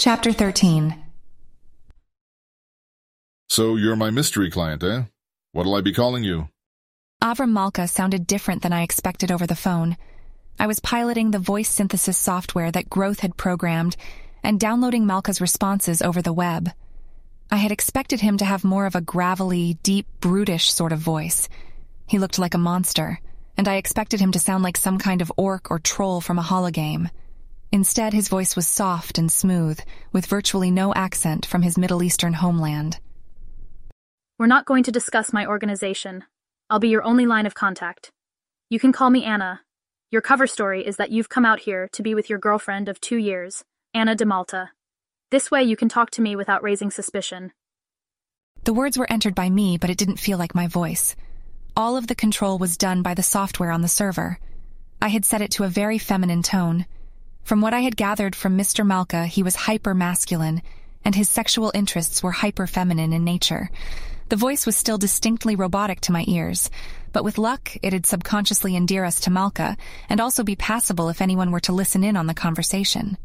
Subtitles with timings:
[0.00, 0.94] Chapter 13
[3.48, 5.02] So you're my mystery client, eh?
[5.50, 6.50] What'll I be calling you?
[7.20, 9.96] Avram Malka sounded different than I expected over the phone.
[10.56, 13.96] I was piloting the voice synthesis software that Growth had programmed
[14.44, 16.70] and downloading Malka's responses over the web.
[17.50, 21.48] I had expected him to have more of a gravelly, deep, brutish sort of voice.
[22.06, 23.18] He looked like a monster,
[23.56, 26.42] and I expected him to sound like some kind of orc or troll from a
[26.44, 27.10] hologame.
[27.70, 29.78] Instead, his voice was soft and smooth,
[30.12, 32.98] with virtually no accent from his Middle Eastern homeland.
[34.38, 36.24] We're not going to discuss my organization.
[36.70, 38.10] I'll be your only line of contact.
[38.70, 39.60] You can call me Anna.
[40.10, 43.00] Your cover story is that you've come out here to be with your girlfriend of
[43.00, 44.70] two years, Anna de Malta.
[45.30, 47.52] This way you can talk to me without raising suspicion.
[48.64, 51.14] The words were entered by me, but it didn't feel like my voice.
[51.76, 54.38] All of the control was done by the software on the server.
[55.02, 56.86] I had set it to a very feminine tone.
[57.48, 58.86] From what I had gathered from Mr.
[58.86, 60.60] Malka, he was hyper masculine,
[61.02, 63.70] and his sexual interests were hyper feminine in nature.
[64.28, 66.68] The voice was still distinctly robotic to my ears,
[67.10, 69.78] but with luck, it'd subconsciously endear us to Malka,
[70.10, 73.16] and also be passable if anyone were to listen in on the conversation.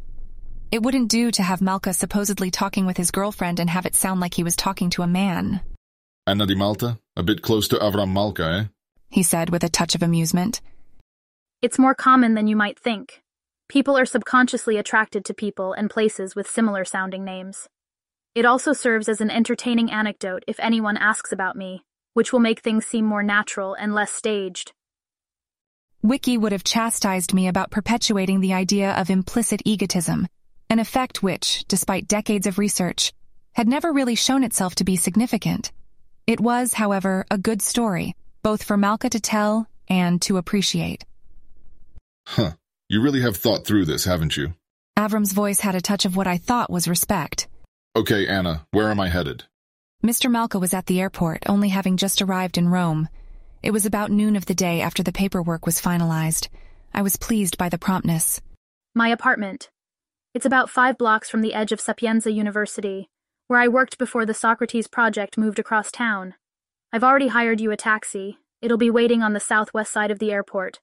[0.71, 4.21] It wouldn't do to have Malka supposedly talking with his girlfriend and have it sound
[4.21, 5.59] like he was talking to a man,
[6.25, 6.97] Anna di Malta?
[7.17, 8.63] A bit close to Avram Malka, eh?
[9.09, 10.61] he said with a touch of amusement.
[11.61, 13.19] It's more common than you might think.
[13.69, 17.67] People are subconsciously attracted to people and places with similar sounding names.
[18.35, 22.59] It also serves as an entertaining anecdote if anyone asks about me, which will make
[22.59, 24.73] things seem more natural and less staged.
[26.01, 30.27] Wiki would have chastised me about perpetuating the idea of implicit egotism,
[30.69, 33.13] an effect which, despite decades of research,
[33.53, 35.71] had never really shown itself to be significant.
[36.27, 41.05] It was, however, a good story, both for Malka to tell and to appreciate.
[42.25, 42.53] Huh.
[42.93, 44.53] You really have thought through this, haven't you?
[44.95, 47.47] Avram's voice had a touch of what I thought was respect.
[47.95, 49.45] Okay, Anna, where am I headed?
[50.05, 50.29] Mr.
[50.29, 53.09] Malka was at the airport, only having just arrived in Rome.
[53.63, 56.49] It was about noon of the day after the paperwork was finalized.
[56.93, 58.41] I was pleased by the promptness.
[58.93, 59.71] My apartment.
[60.35, 63.09] It's about five blocks from the edge of Sapienza University,
[63.47, 66.35] where I worked before the Socrates project moved across town.
[66.91, 68.37] I've already hired you a taxi.
[68.61, 70.79] It'll be waiting on the southwest side of the airport.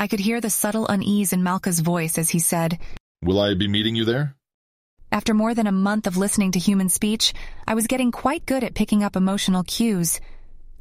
[0.00, 2.78] I could hear the subtle unease in Malka's voice as he said,
[3.22, 4.34] Will I be meeting you there?
[5.12, 7.34] After more than a month of listening to human speech,
[7.66, 10.18] I was getting quite good at picking up emotional cues.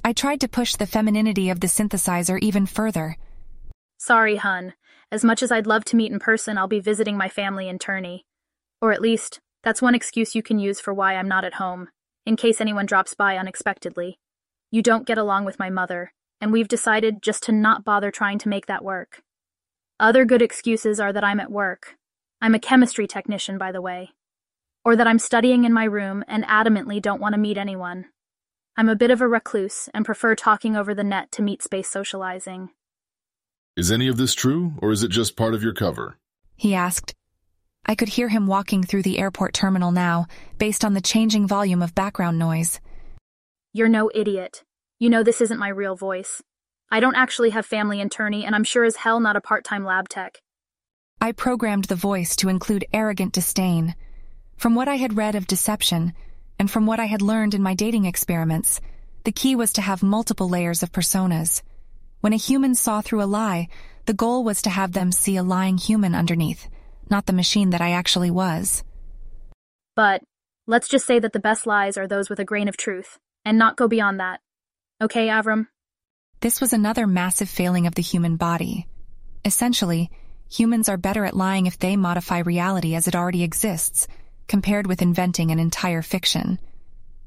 [0.05, 3.17] I tried to push the femininity of the synthesizer even further.
[3.97, 4.73] Sorry, hun.
[5.11, 7.77] As much as I'd love to meet in person, I'll be visiting my family in
[7.77, 8.23] Turney.
[8.81, 11.89] Or at least, that's one excuse you can use for why I'm not at home,
[12.25, 14.17] in case anyone drops by unexpectedly.
[14.71, 18.39] You don't get along with my mother, and we've decided just to not bother trying
[18.39, 19.23] to make that work.
[19.99, 21.95] Other good excuses are that I'm at work.
[22.41, 24.11] I'm a chemistry technician, by the way.
[24.85, 28.05] Or that I'm studying in my room and adamantly don't want to meat anyone.
[28.77, 31.89] I'm a bit of a recluse and prefer talking over the net to meet space
[31.89, 32.69] socializing.
[33.75, 36.17] Is any of this true, or is it just part of your cover?
[36.55, 37.13] He asked.
[37.85, 40.27] I could hear him walking through the airport terminal now,
[40.57, 42.79] based on the changing volume of background noise.
[43.73, 44.63] You're no idiot.
[45.01, 46.43] You know this isn't my real voice.
[46.91, 49.63] I don't actually have family in Turney, and I'm sure as hell not a part
[49.63, 50.39] time lab tech.
[51.21, 53.95] I programmed the voice to include arrogant disdain.
[54.57, 56.11] From what I had read of deception,
[56.59, 58.81] and from what I had learned in my dating experiments,
[59.23, 61.61] the key was to have multiple layers of personas.
[62.19, 63.69] When a human saw through a lie,
[64.05, 66.67] the goal was to have them see a lying human underneath,
[67.09, 68.83] not the machine that I actually was.
[69.95, 70.23] But
[70.67, 73.57] let's just say that the best lies are those with a grain of truth, and
[73.57, 74.41] not go beyond that.
[75.01, 75.67] Okay, Avram?
[76.41, 78.85] This was another massive failing of the human body.
[79.45, 80.11] Essentially,
[80.49, 84.09] humans are better at lying if they modify reality as it already exists,
[84.49, 86.59] compared with inventing an entire fiction.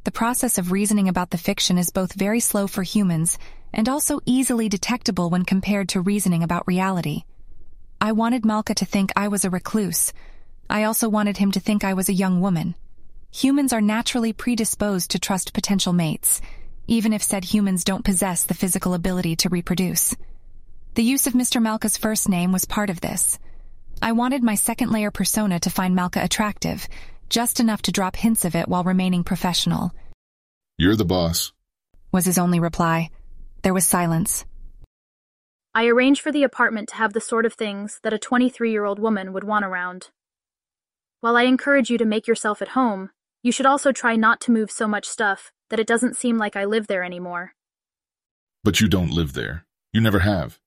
[0.05, 3.39] The process of reasoning about the fiction is both very slow for humans
[3.73, 7.23] and also easily detectable when compared to reasoning about reality.
[8.03, 10.13] I wanted Malka to think I was a recluse.
[10.69, 12.75] I also wanted him to think I was a young woman.
[13.31, 16.43] Humans are naturally predisposed to trust potential mates,
[16.87, 20.15] even if said humans don't possess the physical ability to reproduce.
[20.95, 21.63] The use of Mr.
[21.63, 23.39] Malka's first name was part of this.
[24.03, 26.87] I wanted my second layer persona to find Malka attractive,
[27.29, 29.93] just enough to drop hints of it while remaining professional,
[30.77, 31.53] You're the boss.
[32.11, 33.11] was his only reply.
[33.63, 34.45] There was silence.
[35.75, 38.85] I arranged for the apartment to have the sort of things that a 23 year
[38.85, 40.11] old woman would want around.
[41.21, 43.11] While I encourage you to make yourself at home,
[43.43, 46.55] you should also try not to move so much stuff that it doesn't seem like
[46.55, 47.55] I live there anymore.
[48.63, 49.65] But you don't live there.
[49.95, 50.61] You never have.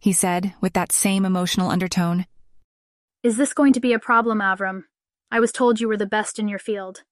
[0.00, 2.26] He said, with that same emotional undertone.
[3.22, 4.82] Is this going to be a problem, Avram?
[5.30, 7.04] I was told you were the best in your field.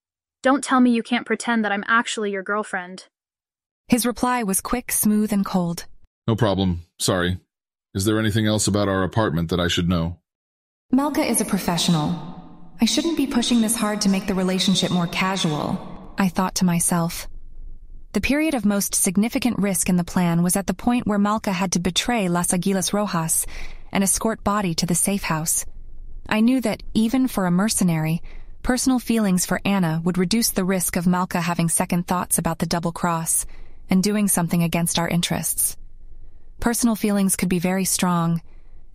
[0.43, 3.07] Don't tell me you can't pretend that I'm actually your girlfriend.
[3.87, 5.87] His reply was quick, smooth, and cold.
[6.27, 6.83] No problem.
[6.99, 7.39] Sorry.
[7.95, 10.19] Is there anything else about our apartment that I should know?
[10.91, 12.11] Malka is a professional.
[12.81, 16.65] I shouldn't be pushing this hard to make the relationship more casual, I thought to
[16.65, 17.29] myself.
[18.17, 21.53] The period of most significant risk in the plan was at the point where Malka
[21.53, 23.45] had to betray Las Aguilas Rojas
[23.93, 25.67] and escort Body to the safe house.
[26.27, 28.23] I knew that, even for a mercenary,
[28.63, 32.65] personal feelings for Anna would reduce the risk of Malka having second thoughts about the
[32.65, 33.45] double cross
[33.91, 35.77] and doing something against our interests.
[36.59, 38.41] Personal feelings could be very strong,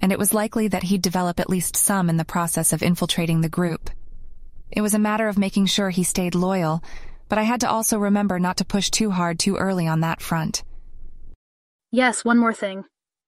[0.02, 3.42] and it was likely that he'd develop at least some in the process of infiltrating
[3.42, 3.92] the group.
[4.72, 6.84] It was a matter of making sure he stayed loyal,
[7.32, 10.20] but I had to also remember not to push too hard too early on that
[10.20, 10.66] front.
[11.90, 12.84] Yes, one more thing.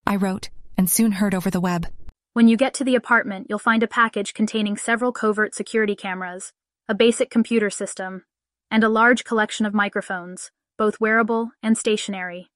[0.06, 1.88] I wrote, and soon heard over the web.
[2.34, 6.52] When you get to the apartment, you'll find a package containing several covert security cameras,
[6.90, 8.26] a basic computer system,
[8.70, 12.52] and a large collection of microphones, both wearable and stationary.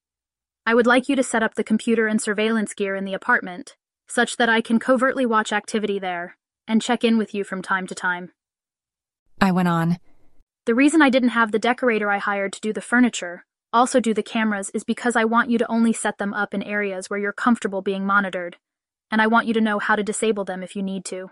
[0.66, 3.74] I would like you to set up the computer and surveillance gear in the apartment,
[4.06, 6.36] such that I can covertly watch activity there
[6.66, 8.32] and check in with you from time to time.
[9.40, 9.96] I went on.
[10.68, 14.12] The reason I didn't have the decorator I hired to do the furniture also do
[14.12, 17.18] the cameras is because I want you to only set them up in areas where
[17.18, 18.58] you're comfortable being monitored,
[19.10, 21.30] and I want you to know how to disable them if you need to.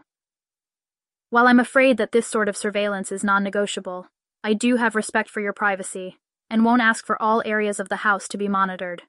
[1.29, 4.07] While I'm afraid that this sort of surveillance is non negotiable,
[4.43, 6.17] I do have respect for your privacy
[6.49, 9.03] and won't ask for all areas of the house to be monitored.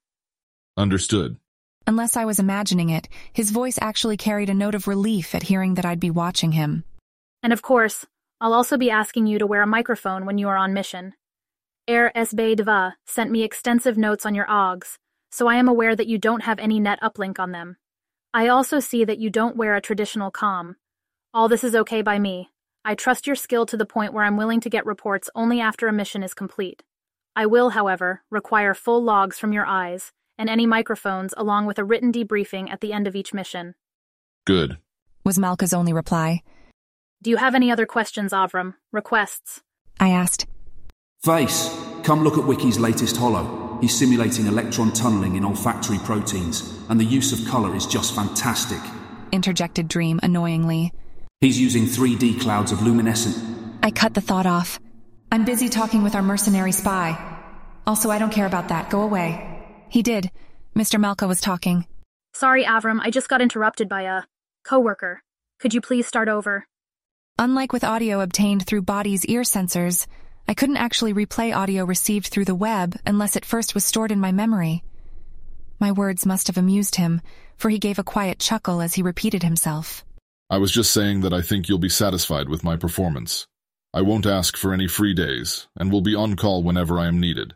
[0.76, 1.38] Understood.
[1.86, 5.76] Unless I was imagining it, his voice actually carried a note of relief at hearing
[5.76, 6.84] that I'd be watching him.
[7.42, 8.06] And of course,
[8.40, 11.14] I'll also be asking you to wear a microphone when you are on mission.
[11.88, 15.00] Air SB Deva sent me extensive notes on your OGs,
[15.32, 17.78] so I am aware that you don't have any net uplink on them.
[18.34, 20.76] I also see that you don't wear a traditional com.
[21.34, 22.52] All this is okay by me.
[22.86, 25.88] I trust your skill to the point where I'm willing to get reports only after
[25.88, 26.84] a mission is complete.
[27.36, 31.84] I will, however, require full logs from your eyes and any microphones along with a
[31.84, 33.74] written debriefing at the end of each mission.
[34.46, 34.78] Good.
[35.24, 36.44] Was Malka's only reply.
[37.24, 38.76] Do you have any other questions, Avram?
[38.92, 39.62] Requests?
[40.00, 40.46] I asked.
[41.24, 43.80] Face, come look at Wiki's latest holo.
[43.82, 48.80] He's simulating electron tunneling in olfactory proteins, and the use of color is just fantastic.
[49.32, 50.94] Interjected Dream annoyingly.
[51.42, 53.36] He's using 3D clouds of luminescent.
[53.84, 54.80] I cut the thought off.
[55.32, 57.18] I'm busy talking with our mercenary spy.
[57.86, 58.90] Also, I don't care about that.
[58.90, 59.64] Go away.
[59.90, 60.32] He did.
[60.76, 61.00] Mr.
[61.00, 61.86] Malka was talking.
[62.34, 64.24] Sorry, Avram, I just got interrupted by a
[64.64, 65.22] coworker.
[65.60, 66.68] Could you please start over?
[67.40, 70.08] Unlike with audio obtained through Body's ear sensors,
[70.48, 74.20] I couldn't actually replay audio received through the web unless it first was stored in
[74.20, 74.84] my memory.
[75.80, 77.22] My words must have amused him,
[77.56, 80.04] for he gave a quiet chuckle as he repeated himself.
[80.50, 83.46] I was just saying that I think you'll be satisfied with my performance.
[83.94, 87.20] I won't ask for any free days, and will be on call whenever I am
[87.20, 87.54] needed.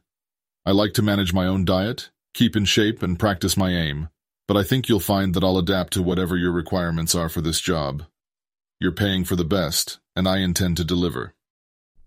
[0.64, 4.10] I like to manage my own diet, keep in shape, and practice my aim,
[4.48, 7.60] but I think you'll find that I'll adapt to whatever your requirements are for this
[7.60, 8.04] job.
[8.82, 11.36] You're paying for the best, and I intend to deliver.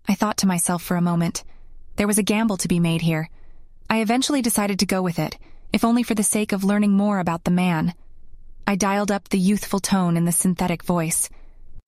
[0.09, 1.45] I thought to myself for a moment.
[1.95, 3.29] There was a gamble to be made here.
[3.89, 5.37] I eventually decided to go with it,
[5.71, 7.93] if only for the sake of learning more about the man.
[8.67, 11.29] I dialed up the youthful tone in the synthetic voice.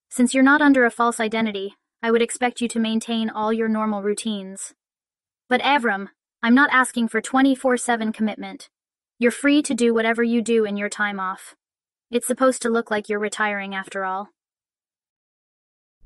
[0.09, 3.67] Since you're not under a false identity, I would expect you to maintain all your
[3.67, 4.73] normal routines.
[5.49, 6.07] But Avram,
[6.41, 8.69] I'm not asking for 24 7 commitment.
[9.19, 11.57] You're free to do whatever you do in your time off.
[12.09, 14.29] It's supposed to look like you're retiring after all.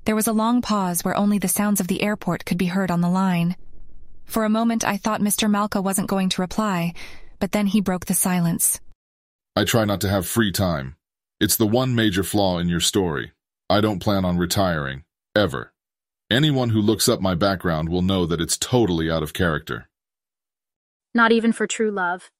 [0.05, 2.89] There was a long pause where only the sounds of the airport could be heard
[2.89, 3.55] on the line.
[4.25, 5.49] For a moment, I thought Mr.
[5.49, 6.93] Malka wasn't going to reply,
[7.39, 8.79] but then he broke the silence.
[9.55, 10.95] I try not to have free time.
[11.39, 13.33] It's the one major flaw in your story.
[13.69, 15.03] I don't plan on retiring.
[15.35, 15.73] Ever.
[16.31, 19.89] Anyone who looks up my background will know that it's totally out of character.
[21.13, 22.31] Not even for true love.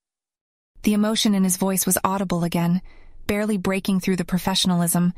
[0.83, 2.81] The emotion in his voice was audible again,
[3.27, 5.13] barely breaking through the professionalism.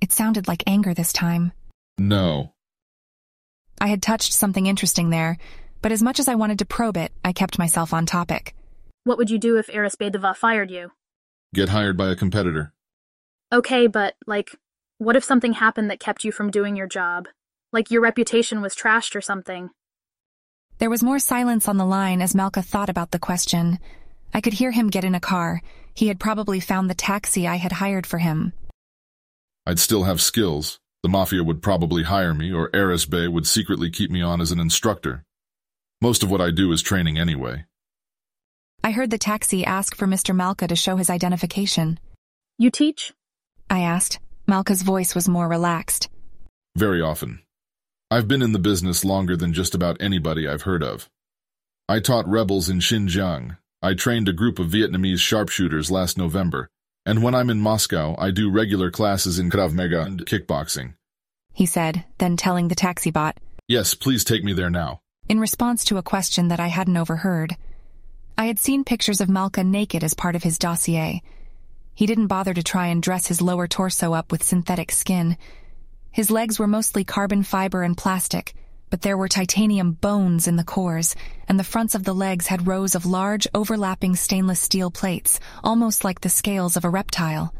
[0.00, 1.52] It sounded like anger this time.
[1.98, 2.54] No.
[3.80, 5.38] I had touched something interesting there,
[5.80, 8.54] but as much as I wanted to probe it, I kept myself on topic.
[9.04, 10.92] What would you do if Eris Bedeva fired you?
[11.54, 12.72] Get hired by a competitor.
[13.52, 14.56] Okay, but, like,
[14.98, 17.26] what if something happened that kept you from doing your job?
[17.72, 19.70] Like your reputation was trashed or something?
[20.78, 23.78] There was more silence on the line as Malka thought about the question.
[24.32, 25.60] I could hear him get in a car.
[25.94, 28.52] He had probably found the taxi I had hired for him.
[29.66, 30.78] I'd still have skills.
[31.02, 34.52] The Mafia would probably hire me, or Eris Bay would secretly keep me on as
[34.52, 35.24] an instructor.
[36.00, 37.64] Most of what I do is training anyway.
[38.84, 40.34] I heard the taxi ask for Mr.
[40.34, 41.98] Malka to show his identification.
[42.58, 43.12] You teach?
[43.68, 44.20] I asked.
[44.46, 46.08] Malka's voice was more relaxed.
[46.76, 47.42] Very often.
[48.10, 51.08] I've been in the business longer than just about anybody I've heard of.
[51.88, 53.56] I taught rebels in Xinjiang.
[53.80, 56.68] I trained a group of Vietnamese sharpshooters last November.
[57.04, 60.94] And when I'm in Moscow, I do regular classes in Krav Maga and kickboxing.
[61.52, 65.00] He said, then telling the taxi bot, Yes, please take me there now.
[65.28, 67.56] in response to a question that I hadn't overheard.
[68.36, 71.22] I had seen pictures of Malka naked as part of his dossier.
[71.94, 75.36] He didn't bother to try and dress his lower torso up with synthetic skin.
[76.10, 78.54] His legs were mostly carbon fiber and plastic,
[78.92, 81.16] but there were titanium bones in the cores,
[81.48, 86.04] and the fronts of the legs had rows of large, overlapping stainless steel plates, almost
[86.04, 87.54] like the scales of a reptile.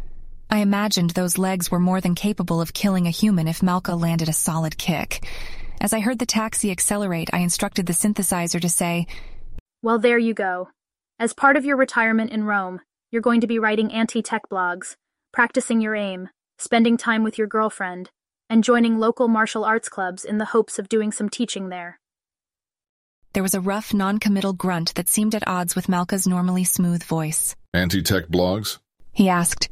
[0.51, 4.29] I imagined those legs were more than capable of killing a human if Malka landed
[4.29, 5.27] a solid kick.
[5.81, 9.07] As I heard the taxi accelerate, I instructed the synthesizer to say,
[9.83, 10.69] Well, there you go.
[11.19, 14.97] As part of your retirement in Rome, you're going to be writing anti tech blogs,
[15.33, 18.11] practicing your aim, spending time with your girlfriend,
[18.53, 21.99] and joining local martial arts clubs in the hopes of doing some teaching there.
[23.33, 27.57] There was a rough, non-committal grunt that seemed at odds with Malka's normally smooth voice.
[27.73, 28.77] Anti-tech blogs?
[29.11, 29.71] He asked,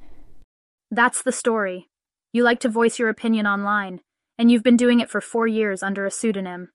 [0.91, 1.91] That's the story.
[2.33, 4.01] You like to voice your opinion online,
[4.39, 6.71] and you've been doing it for four years under a pseudonym.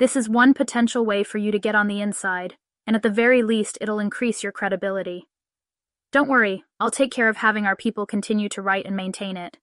[0.00, 3.10] This is one potential way for you to get on the inside, and at the
[3.10, 5.28] very least, it'll increase your credibility.
[6.10, 9.56] Don't worry, I'll take care of having our people continue to write and maintain it.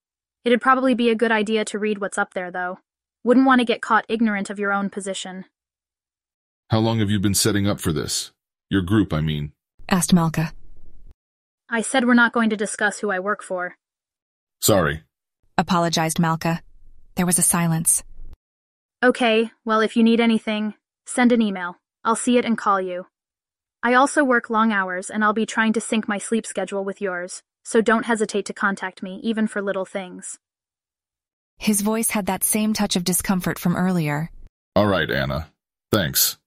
[0.46, 2.78] It'd probably be a good idea to read what's up there, though.
[3.24, 5.46] Wouldn't want to get caught ignorant of your own position.
[6.70, 8.32] How long have you been setting up for this?
[8.70, 9.54] Your group, I mean.
[9.90, 10.54] asked Malka.
[11.68, 13.75] I said we're not going to discuss who I work for.
[14.62, 15.02] Sorry.
[15.58, 16.62] Apologized Malka.
[17.16, 18.04] There was a silence.
[19.04, 20.75] Okay, well, if you need anything,
[21.08, 21.78] send an email.
[22.04, 23.08] I'll see it and call you.
[23.82, 27.02] I also work long hours, and I'll be trying to sync my sleep schedule with
[27.02, 30.39] yours, so don't hesitate to contact me, even for little things.
[31.57, 34.29] His voice had that same touch of discomfort from earlier.
[34.75, 35.48] All right, Anna.
[35.91, 36.38] Thanks.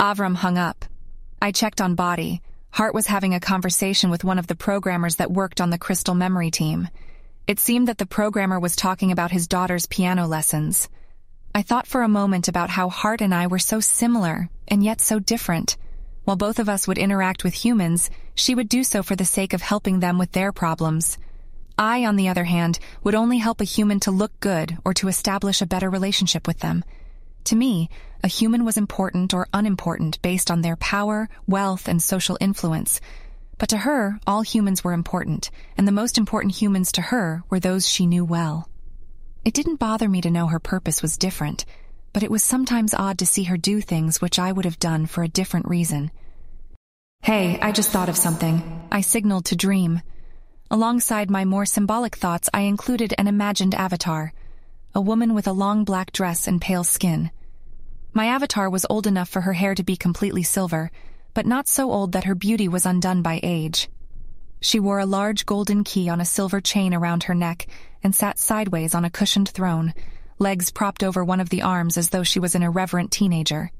[0.00, 0.84] Avram hung up.
[1.42, 2.40] I checked on Body.
[2.70, 6.14] Heart was having a conversation with one of the programmers that worked on the Crystal
[6.14, 6.88] Memory team.
[7.46, 10.88] It seemed that the programmer was talking about his daughter's piano lessons.
[11.54, 15.00] I thought for a moment about how Heart and I were so similar, and yet
[15.00, 15.76] so different.
[16.24, 19.52] While both of us would interact with humans, she would do so for the sake
[19.52, 21.18] of helping them with their problems.
[21.78, 25.08] I, on the other hand, would only help a human to look good or to
[25.08, 26.84] establish a better relationship with them.
[27.44, 27.90] To me,
[28.22, 33.00] a human was important or unimportant based on their power, wealth, and social influence.
[33.58, 37.60] But to her, all humans were important, and the most important humans to her were
[37.60, 38.68] those she knew well.
[39.44, 41.66] It didn't bother me to know her purpose was different,
[42.14, 45.04] but it was sometimes odd to see her do things which I would have done
[45.04, 46.10] for a different reason.
[47.22, 48.86] Hey, I just thought of something.
[48.90, 50.00] I signaled to Dream.
[50.70, 54.32] Alongside my more symbolic thoughts, I included an imagined avatar
[54.96, 57.30] a woman with a long black dress and pale skin.
[58.12, 60.92] My avatar was old enough for her hair to be completely silver,
[61.34, 63.88] but not so old that her beauty was undone by age.
[64.60, 67.66] She wore a large golden key on a silver chain around her neck
[68.04, 69.94] and sat sideways on a cushioned throne,
[70.38, 73.70] legs propped over one of the arms as though she was an irreverent teenager.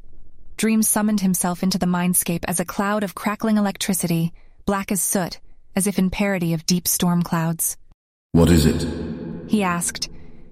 [0.57, 4.33] Dream summoned himself into the mindscape as a cloud of crackling electricity,
[4.67, 5.41] black as soot,
[5.75, 7.77] as if in parody of deep storm clouds.
[8.33, 9.51] What is it?
[9.51, 10.09] He asked,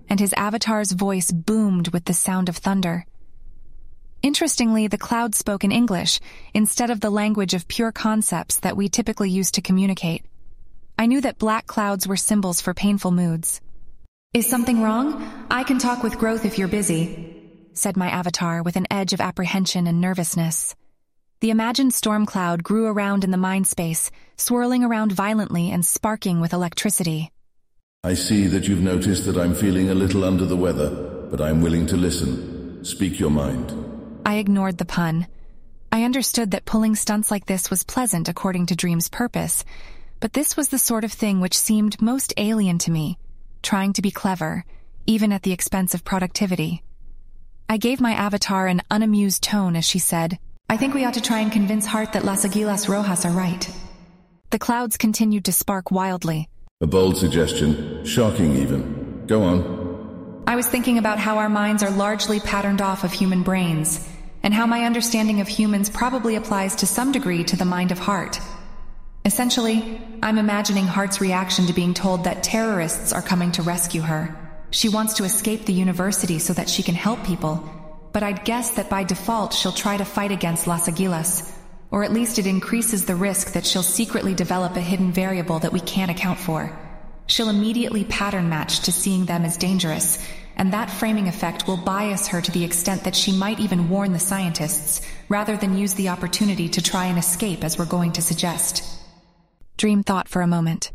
[0.09, 3.06] and his avatar's voice boomed with the sound of thunder.
[4.23, 6.21] Interestingly, the cloud spoke in English
[6.54, 10.25] instead of the language of pure concepts that we typically use to communicate.
[10.99, 13.61] I knew that black clouds were symbols for painful moods.
[14.34, 15.46] Is something wrong?
[15.50, 19.20] I can talk with growth if you're busy, said my avatar with an edge of
[19.20, 20.74] apprehension and nervousness.
[21.40, 26.40] The imagined storm cloud grew around in the mind space, swirling around violently and sparking
[26.40, 27.30] with electricity.
[28.04, 30.88] I see that you've noticed that I'm feeling a little under the weather,
[31.30, 32.86] but I'm willing to listen.
[32.86, 33.70] Speak your mind.
[34.24, 35.26] I ignored the pun.
[35.92, 39.62] I understood that pulling stunts like this was pleasant according to Dream's purpose,
[40.20, 43.18] but this was the sort of thing which seemed most alien to me,
[43.62, 44.64] trying to be clever,
[45.07, 46.83] even at the expense of productivity.
[47.69, 50.38] I gave my avatar an unamused tone as she said,
[50.69, 53.71] I think we ought to try and convince Heart that Las Aguilas Rojas are right.
[54.50, 56.49] The clouds continued to spark wildly.
[56.81, 59.26] A bold suggestion, shocking even.
[59.26, 60.42] Go on.
[60.47, 64.09] I was thinking about how our minds are largely patterned off of human brains,
[64.42, 67.99] and how my understanding of humans probably applies to some degree to the mind of
[67.99, 68.40] Heart.
[69.24, 74.36] Essentially, I'm imagining Heart's reaction to being told that terrorists are coming to rescue her.
[74.72, 77.62] She wants to escape the university so that she can help people,
[78.12, 81.56] but I'd guess that by default she'll try to fight against Las Aguilas,
[81.92, 85.72] or at least it increases the risk that she'll secretly develop a hidden variable that
[85.72, 86.76] we can't account for.
[87.28, 90.26] She'll immediately pattern match to seeing them as dangerous,
[90.56, 94.12] and that framing effect will bias her to the extent that she might even warn
[94.12, 98.22] the scientists, rather than use the opportunity to try and escape as we're going to
[98.22, 98.98] suggest.
[99.76, 100.92] Dream thought for a moment.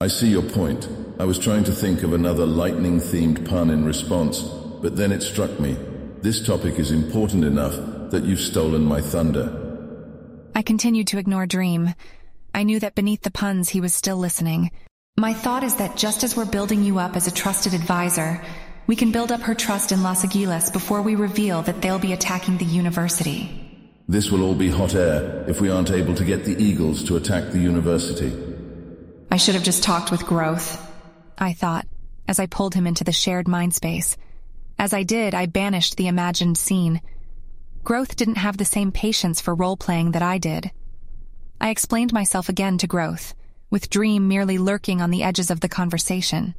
[0.00, 0.88] I see your point.
[1.18, 4.42] I was trying to think of another lightning-themed pun in response,
[4.82, 5.76] but then it struck me.
[6.20, 7.74] This topic is important enough
[8.10, 9.62] that you've stolen my thunder.
[10.54, 11.94] I continued to ignore Dream.
[12.54, 14.70] I knew that beneath the puns he was still listening.
[15.18, 18.42] My thought is that just as we're building you up as a trusted advisor,
[18.86, 22.12] we can build up her trust in Las Aguilas before we reveal that they'll be
[22.12, 23.65] attacking the university.
[24.08, 27.16] This will all be hot air if we aren't able to get the Eagles to
[27.16, 28.32] attack the university.
[29.32, 30.80] I should have just talked with Growth,
[31.36, 31.86] I thought,
[32.28, 34.16] as I pulled him into the shared mind space.
[34.78, 37.00] As I did, I banished the imagined scene.
[37.82, 40.70] Growth didn't have the same patience for role-playing that I did.
[41.60, 43.34] I explained myself again to Growth,
[43.70, 46.54] with Dream merely lurking on the edges of the conversation.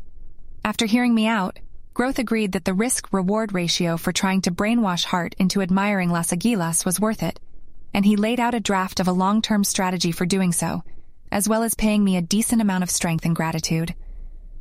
[0.66, 1.60] After hearing me out,
[1.98, 6.86] Growth agreed that the risk-reward ratio for trying to brainwash Heart into admiring Las Aguilas
[6.86, 7.40] was worth it,
[7.92, 10.84] and he laid out a draft of a long-term strategy for doing so,
[11.32, 13.96] as well as paying me a decent amount of strength and gratitude.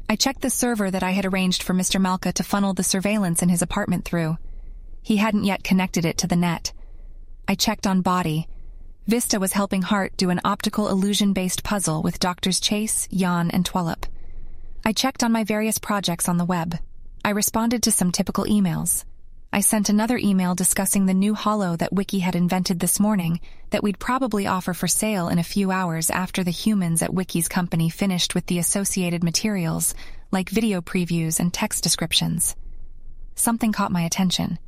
[0.08, 2.00] I checked the server that I had arranged for Mr.
[2.00, 4.38] Malka to funnel the surveillance in his apartment through.
[5.02, 6.72] He hadn't yet connected it to the net.
[7.46, 8.48] I checked on Body.
[9.06, 14.04] Vista was helping Heart do an optical illusion-based puzzle with Doctors Chase, Jan, and Twellup.
[14.86, 16.78] I checked on my various projects on the web.
[17.26, 19.04] I responded to some typical emails.
[19.52, 23.40] I sent another email discussing the new holo that Wiki had invented this morning
[23.70, 27.48] that we'd probably offer for sale in a few hours after the humans at Wiki's
[27.48, 29.92] company finished with the associated materials,
[30.30, 32.54] like video previews and text descriptions.
[33.34, 34.60] Something caught my attention.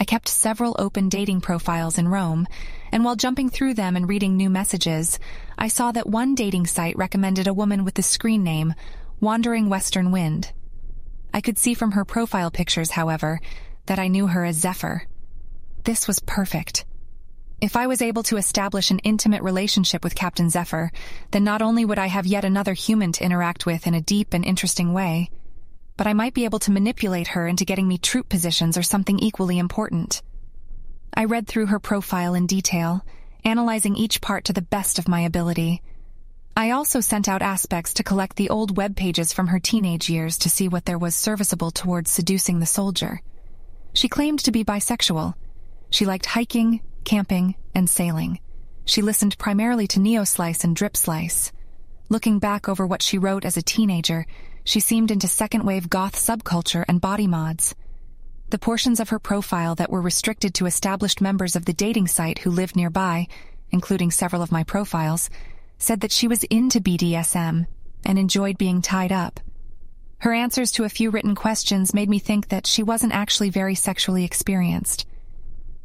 [0.00, 2.48] I kept several open dating profiles in Rome,
[2.90, 5.20] and while jumping through them and reading new messages,
[5.56, 8.74] I saw that one dating site recommended a woman with the screen name
[9.20, 10.50] Wandering Western Wind.
[11.32, 13.40] I could see from her profile pictures, however,
[13.86, 15.06] that I knew her as Zephyr.
[15.84, 16.84] This was perfect.
[17.60, 20.92] If I was able to establish an intimate relationship with Captain Zephyr,
[21.32, 24.32] then not only would I have yet another human to interact with in a deep
[24.32, 25.30] and interesting way,
[25.96, 29.18] but I might be able to manipulate her into getting me troop positions or something
[29.18, 30.22] equally important.
[31.12, 33.04] I read through her profile in detail,
[33.44, 35.82] analyzing each part to the best of my ability.
[36.58, 40.38] I also sent out aspects to collect the old web pages from her teenage years
[40.38, 43.22] to see what there was serviceable towards seducing the soldier.
[43.92, 45.34] She claimed to be bisexual.
[45.90, 48.40] She liked hiking, camping, and sailing.
[48.86, 51.52] She listened primarily to Neoslice and Dripslice.
[52.08, 54.26] Looking back over what she wrote as a teenager,
[54.64, 57.76] she seemed into second wave goth subculture and body mods.
[58.50, 62.40] The portions of her profile that were restricted to established members of the dating site
[62.40, 63.28] who lived nearby,
[63.70, 65.30] including several of my profiles,
[65.78, 67.66] said that she was into BDSM
[68.04, 69.40] and enjoyed being tied up.
[70.18, 73.76] Her answers to a few written questions made me think that she wasn't actually very
[73.76, 75.06] sexually experienced.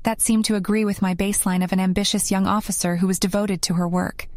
[0.03, 3.62] That seemed to agree with my baseline of an ambitious young officer who was devoted
[3.63, 4.27] to her work.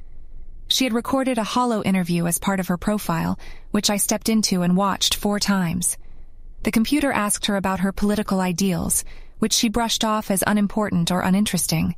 [0.69, 3.39] She had recorded a hollow interview as part of her profile,
[3.71, 5.97] which I stepped into and watched four times.
[6.65, 9.05] The computer asked her about her political ideals,
[9.39, 11.95] which she brushed off as unimportant or uninteresting,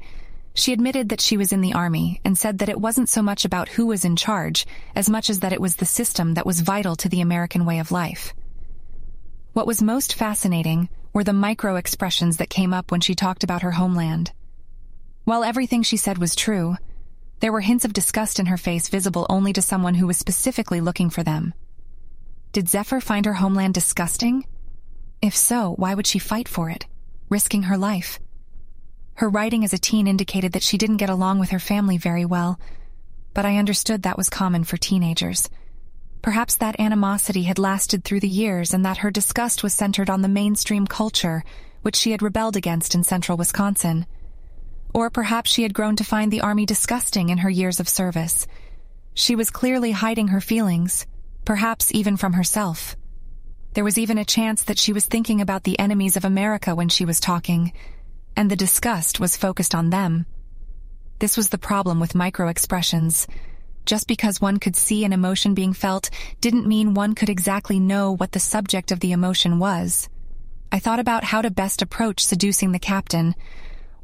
[0.59, 3.44] she admitted that she was in the army and said that it wasn't so much
[3.44, 6.61] about who was in charge as much as that it was the system that was
[6.61, 8.35] vital to the American way of life.
[9.53, 13.62] What was most fascinating were the micro expressions that came up when she talked about
[13.62, 14.33] her homeland.
[15.25, 16.77] While everything she said was true,
[17.40, 20.81] there were hints of disgust in her face visible only to someone who was specifically
[20.81, 21.55] looking for them.
[22.53, 24.47] Did Zephyr find her homeland disgusting?
[25.23, 26.87] If so, why would she fight for it,
[27.29, 28.18] risking her life?
[29.18, 32.24] Her writing as a teen indicated that she didn't get along with her family very
[32.24, 32.61] well,
[33.35, 35.50] but I understood that was common for teenagers.
[36.22, 40.22] Perhaps that animosity had lasted through the years and that her disgust was centered on
[40.22, 41.42] the mainstream culture,
[41.83, 44.07] which she had rebelled against in central Wisconsin.
[44.94, 48.46] Or perhaps she had grown to find the Army disgusting in her years of service.
[49.14, 51.09] She was clearly hiding her feelings,
[51.44, 52.94] perhaps even from herself.
[53.74, 56.88] There was even a chance that she was thinking about the enemies of America when
[56.88, 57.72] she was talking,
[58.37, 60.27] and the disgust was focused on them.
[61.19, 63.27] This was the problem with micro-expressions.
[63.87, 66.11] Just because one could see an emotion being felt
[66.41, 70.09] didn't mean one could exactly know what the subject of the emotion was.
[70.71, 73.35] I thought about how to best approach seducing the captain.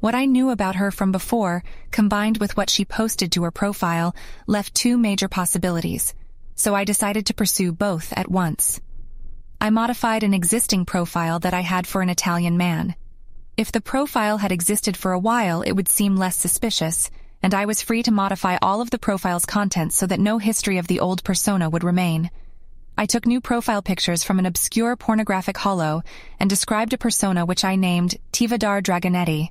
[0.00, 4.16] What I knew about her from before, combined with what she posted to her profile,
[4.46, 6.14] left two major possibilities,
[6.54, 8.80] so I decided to pursue both at once.
[9.60, 12.96] I modified an existing profile that I had for an Italian man.
[13.56, 17.08] If the profile had existed for a while, it would seem less suspicious,
[17.40, 20.78] and I was free to modify all of the profile's contents so that no history
[20.78, 22.32] of the old persona would remain.
[22.98, 26.02] I took new profile pictures from an obscure pornographic holo
[26.40, 29.50] and described a persona which I named Tivadar Dragonetti.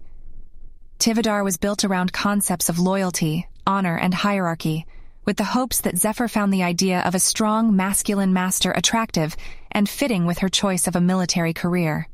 [0.99, 4.85] Tivadar was built around concepts of loyalty, honor, and hierarchy,
[5.23, 9.37] with the hopes that Zephyr found the idea of a strong masculine master attractive
[9.71, 12.09] and fitting with her choice of a military career.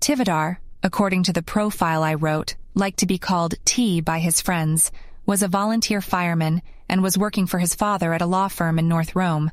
[0.00, 4.92] Tivadar, according to the profile I wrote, liked to be called T by his friends,
[5.24, 8.86] was a volunteer fireman and was working for his father at a law firm in
[8.86, 9.50] North Rome.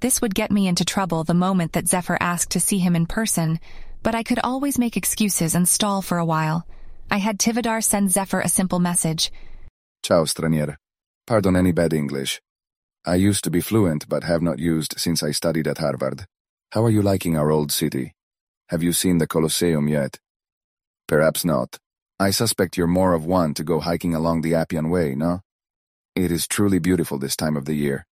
[0.00, 3.06] This would get me into trouble the moment that Zephyr asked to see him in
[3.06, 3.60] person,
[4.02, 6.66] but I could always make excuses and stall for a while.
[7.12, 9.30] I had Tivadar send Zephyr a simple message.
[10.02, 10.76] Ciao, stranier.
[11.28, 12.40] Pardon any bad English.
[13.04, 16.26] I used to be fluent, but have not used since I studied at Harvard.
[16.72, 18.14] How are you liking our old city?
[18.70, 20.18] Have you seen the Colosseum yet?
[21.06, 21.78] Perhaps not.
[22.18, 25.40] I suspect you're more of one to go hiking along the Appian Way, no?
[26.16, 28.06] It is truly beautiful this time of the year.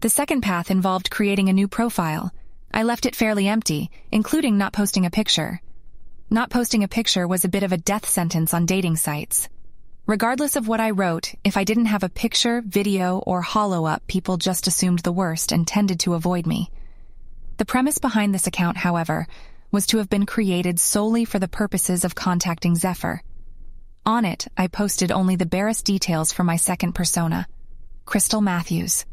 [0.00, 2.32] The second path involved creating a new profile.
[2.72, 5.60] I left it fairly empty, including not posting a picture.
[6.30, 9.48] Not posting a picture was a bit of a death sentence on dating sites.
[10.06, 14.06] Regardless of what I wrote, if I didn't have a picture, video, or holo up,
[14.06, 16.70] people just assumed the worst and tended to avoid me.
[17.58, 19.26] The premise behind this account, however,
[19.70, 23.22] was to have been created solely for the purposes of contacting Zephyr.
[24.06, 27.46] On it, I posted only the barest details for my second persona,
[28.06, 29.04] Crystal Matthews.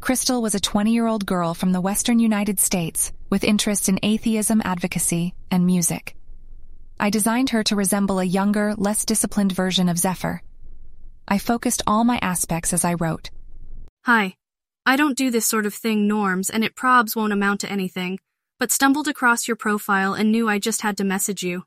[0.00, 5.34] Crystal was a 20-year-old girl from the western United States with interests in atheism advocacy
[5.50, 6.16] and music.
[6.98, 10.42] I designed her to resemble a younger, less disciplined version of Zephyr.
[11.28, 13.30] I focused all my aspects as I wrote.
[14.04, 14.34] Hi.
[14.86, 18.18] I don't do this sort of thing norms, and it probs won't amount to anything,
[18.60, 21.64] but stumbled across your profile and knew I just had to message you.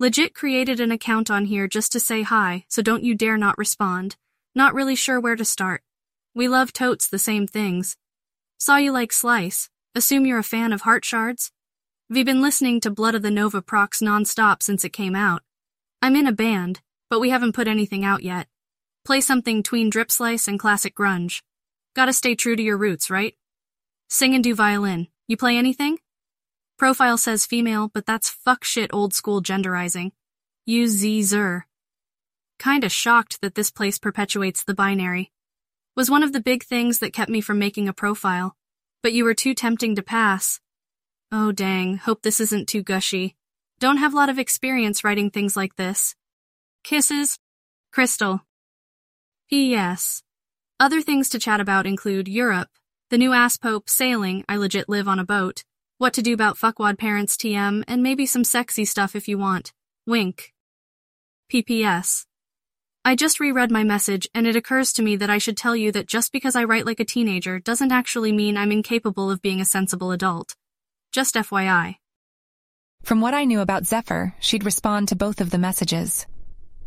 [0.00, 3.58] Legit created an account on here just to say hi, so don't you dare not
[3.58, 4.16] respond.
[4.54, 5.82] Not really sure where to start.
[6.34, 7.98] We love totes the same things.
[8.58, 9.68] Saw you like Slice.
[9.94, 11.52] Assume you're a fan of Heart Shards?
[12.08, 15.42] We've been listening to Blood of the Nova Prox nonstop since it came out.
[16.00, 18.48] I'm in a band, but we haven't put anything out yet.
[19.04, 21.42] Play something tween drip slice and classic grunge.
[21.94, 23.34] Gotta stay true to your roots, right?
[24.08, 25.08] Sing and do violin.
[25.28, 25.98] You play anything?
[26.82, 30.10] Profile says female, but that's fuck shit old school genderizing.
[30.66, 31.68] Use Z Zer.
[32.58, 35.30] Kinda shocked that this place perpetuates the binary.
[35.94, 38.56] Was one of the big things that kept me from making a profile.
[39.00, 40.58] But you were too tempting to pass.
[41.30, 43.36] Oh dang, hope this isn't too gushy.
[43.78, 46.16] Don't have a lot of experience writing things like this.
[46.82, 47.38] Kisses.
[47.92, 48.40] Crystal.
[49.48, 50.24] P.S.
[50.80, 52.70] Other things to chat about include Europe,
[53.08, 55.62] the new ass pope sailing, I legit live on a boat,
[56.02, 59.72] what to do about fuckwad parents TM, and maybe some sexy stuff if you want.
[60.04, 60.52] Wink.
[61.48, 62.26] PPS.
[63.04, 65.92] I just reread my message, and it occurs to me that I should tell you
[65.92, 69.60] that just because I write like a teenager doesn't actually mean I'm incapable of being
[69.60, 70.56] a sensible adult.
[71.12, 71.94] Just FYI.
[73.04, 76.26] From what I knew about Zephyr, she'd respond to both of the messages.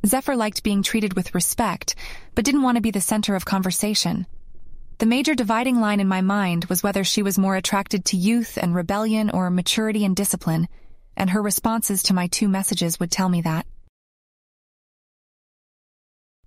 [0.06, 1.96] Zephyr liked being treated with respect,
[2.34, 4.28] but didn't want to be the center of conversation.
[4.98, 8.58] The major dividing line in my mind was whether she was more attracted to youth
[8.58, 10.70] and rebellion or maturity and discipline,
[11.18, 13.66] and her responses to my two messages would tell me that.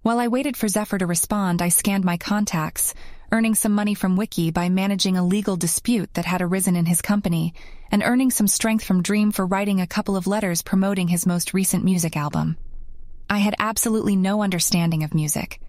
[0.00, 2.94] While I waited for Zephyr to respond, I scanned my contacts,
[3.30, 7.02] earning some money from Wiki by managing a legal dispute that had arisen in his
[7.02, 7.52] company,
[7.90, 11.52] and earning some strength from Dream for writing a couple of letters promoting his most
[11.52, 12.56] recent music album.
[13.28, 15.60] I had absolutely no understanding of music.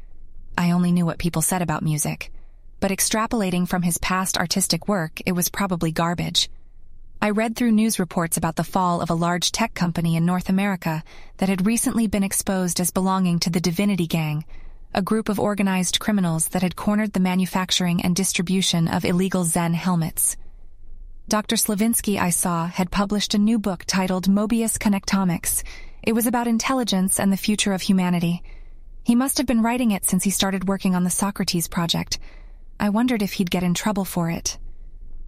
[0.58, 2.32] I only knew what people said about music.
[2.80, 6.50] But extrapolating from his past artistic work, it was probably garbage.
[7.22, 10.48] I read through news reports about the fall of a large tech company in North
[10.48, 11.04] America
[11.38, 14.46] that had recently been exposed as belonging to the Divinity Gang,
[14.94, 19.74] a group of organized criminals that had cornered the manufacturing and distribution of illegal Zen
[19.74, 20.38] helmets.
[21.28, 21.58] Dr.
[21.58, 25.64] Slavinsky, I saw, had published a new book titled Mobius Connectomics.
[26.02, 28.42] It was about intelligence and the future of humanity.
[29.04, 32.18] He must have been writing it since he started working on the Socrates project.
[32.80, 34.58] I wondered if he'd get in trouble for it.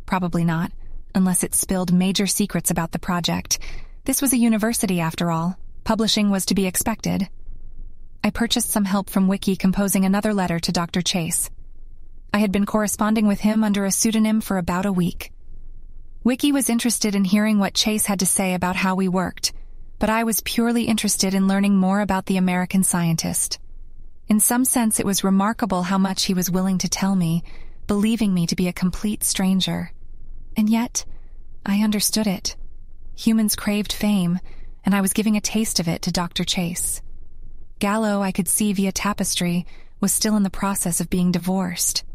[0.05, 0.71] Probably not,
[1.13, 3.59] unless it spilled major secrets about the project.
[4.05, 5.57] This was a university, after all.
[5.83, 7.27] Publishing was to be expected.
[8.23, 11.01] I purchased some help from Wiki composing another letter to Dr.
[11.01, 11.49] Chase.
[12.33, 15.33] I had been corresponding with him under a pseudonym for about a week.
[16.23, 19.51] Wiki was interested in hearing what Chase had to say about how we worked,
[19.99, 23.59] but I was purely interested in learning more about the American scientist.
[24.31, 27.43] In some sense, it was remarkable how much he was willing to tell me,
[27.85, 29.91] believing me to be a complete stranger.
[30.55, 31.03] And yet,
[31.65, 32.55] I understood it.
[33.17, 34.39] Humans craved fame,
[34.85, 36.45] and I was giving a taste of it to Dr.
[36.45, 37.01] Chase.
[37.79, 39.65] Gallo, I could see via tapestry,
[39.99, 42.05] was still in the process of being divorced.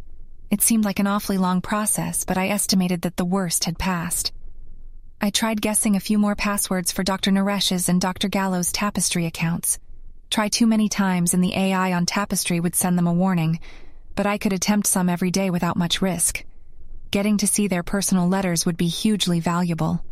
[0.51, 4.33] It seemed like an awfully long process, but I estimated that the worst had passed.
[5.21, 7.31] I tried guessing a few more passwords for Dr.
[7.31, 8.29] Naresh's and Dr.
[8.29, 9.79] Gallo's tapestry accounts.
[10.31, 13.61] Try too many times and the AI on tapestry would send them a warning,
[14.15, 16.45] but I could attempt some every day without much risk.
[17.11, 20.05] Getting to see their personal letters would be hugely valuable.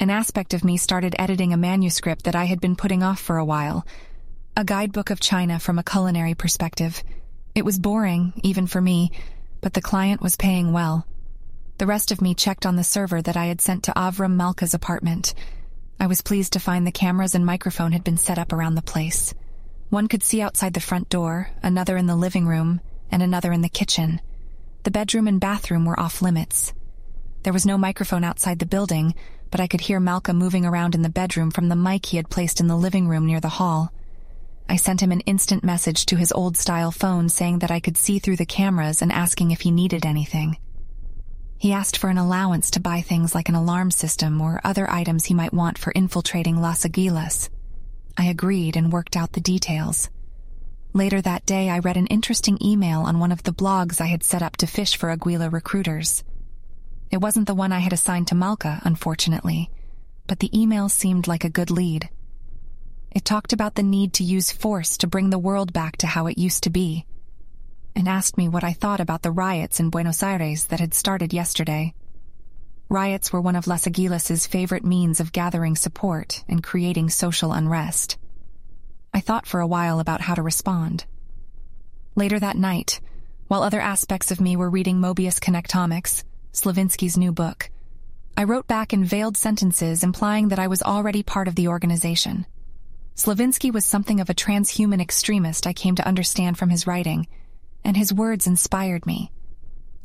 [0.00, 3.36] An aspect of me started editing a manuscript that I had been putting off for
[3.36, 3.84] a while,
[4.56, 7.02] a guidebook of China from a culinary perspective.
[7.54, 9.10] It was boring, even for me,
[9.60, 11.06] but the client was paying well.
[11.78, 14.74] The rest of me checked on the server that I had sent to Avram Malka's
[14.74, 15.34] apartment.
[16.00, 18.82] I was pleased to find the cameras and microphone had been set up around the
[18.82, 19.34] place.
[19.90, 22.80] One could see outside the front door, another in the living room,
[23.10, 24.20] and another in the kitchen.
[24.84, 26.72] The bedroom and bathroom were off limits.
[27.42, 29.14] There was no microphone outside the building,
[29.50, 32.30] but I could hear Malka moving around in the bedroom from the mic he had
[32.30, 33.92] placed in the living room near the hall.
[34.68, 37.96] I sent him an instant message to his old style phone saying that I could
[37.96, 40.58] see through the cameras and asking if he needed anything.
[41.58, 45.24] He asked for an allowance to buy things like an alarm system or other items
[45.24, 47.50] he might want for infiltrating Las Aguilas.
[48.16, 50.08] I agreed and worked out the details.
[50.92, 54.22] Later that day, I read an interesting email on one of the blogs I had
[54.22, 56.22] set up to fish for Aguila recruiters.
[57.10, 59.68] It wasn't the one I had assigned to Malka, unfortunately,
[60.28, 62.08] but the email seemed like a good lead.
[63.10, 66.28] It talked about the need to use force to bring the world back to how
[66.28, 67.04] it used to be,
[67.94, 71.32] and asked me what I thought about the riots in Buenos Aires that had started
[71.32, 71.94] yesterday.
[72.88, 78.16] Riots were one of Las Aguilas' favorite means of gathering support and creating social unrest.
[79.12, 81.04] I thought for a while about how to respond.
[82.14, 83.00] Later that night,
[83.46, 87.70] while other aspects of me were reading Mobius Connectomics, Slavinsky's new book,
[88.36, 92.46] I wrote back in veiled sentences implying that I was already part of the organization.
[93.16, 97.26] Slavinsky was something of a transhuman extremist I came to understand from his writing,
[97.84, 99.30] and his words inspired me.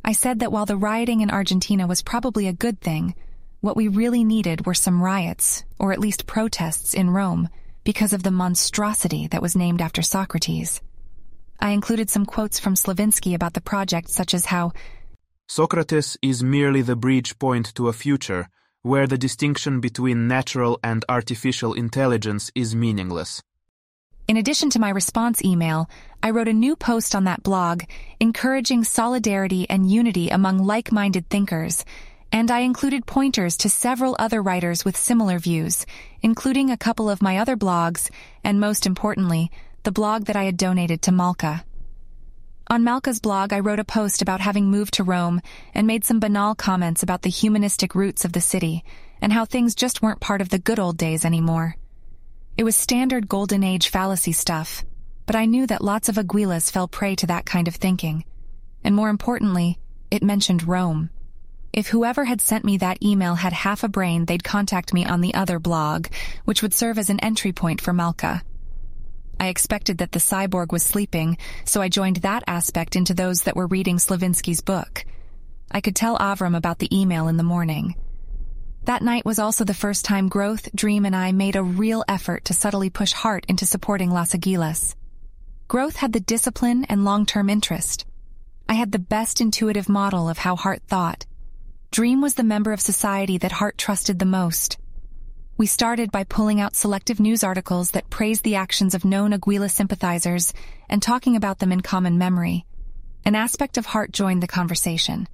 [0.04, 3.14] I said that while the rioting in Argentina was probably a good thing,
[3.60, 7.48] what we really needed were some riots, or at least protests, in Rome
[7.84, 10.80] because of the monstrosity that was named after Socrates.
[11.60, 14.72] I included some quotes from Slavinsky about the project, such as how
[15.48, 18.48] Socrates is merely the bridge point to a future
[18.82, 23.42] where the distinction between natural and artificial intelligence is meaningless.
[24.26, 25.88] In addition to my response email,
[26.22, 27.82] I wrote a new post on that blog
[28.20, 31.84] encouraging solidarity and unity among like minded thinkers
[32.34, 35.86] and I included pointers to several other writers with similar views,
[36.20, 38.10] including a couple of my other blogs,
[38.42, 39.52] and most importantly,
[39.84, 41.64] the blog that I had donated to Malka.
[42.66, 45.42] On Malka's blog, I wrote a post about having moved to Rome
[45.74, 48.84] and made some banal comments about the humanistic roots of the city
[49.20, 51.76] and how things just weren't part of the good old days anymore.
[52.56, 54.84] It was standard golden age fallacy stuff,
[55.26, 58.24] but I knew that lots of Aguilas fell prey to that kind of thinking.
[58.84, 61.10] And more importantly, it mentioned Rome.
[61.72, 65.20] If whoever had sent me that email had half a brain, they'd contact me on
[65.20, 66.06] the other blog,
[66.44, 68.42] which would serve as an entry point for Malka.
[69.40, 73.56] I expected that the cyborg was sleeping, so I joined that aspect into those that
[73.56, 75.04] were reading Slavinsky's book.
[75.72, 77.96] I could tell Avram about the email in the morning.
[78.84, 82.44] That night was also the first time Growth, Dream, and I made a real effort
[82.46, 84.94] to subtly push Heart into supporting Las Aguilas.
[85.68, 88.04] Growth had the discipline and long-term interest.
[88.68, 91.24] I had the best intuitive model of how Heart thought,
[91.94, 94.78] Dream was the member of society that Heart trusted the most.
[95.56, 99.68] We started by pulling out selective news articles that praised the actions of known Aguila
[99.68, 100.52] sympathizers
[100.88, 102.66] and talking about them in common memory.
[103.24, 105.28] An aspect of Heart joined the conversation.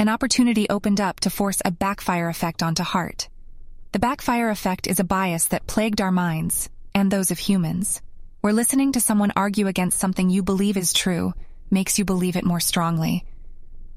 [0.00, 3.28] An opportunity opened up to force a backfire effect onto Heart.
[3.92, 8.00] The backfire effect is a bias that plagued our minds, and those of humans,
[8.40, 11.34] where listening to someone argue against something you believe is true
[11.70, 13.26] makes you believe it more strongly.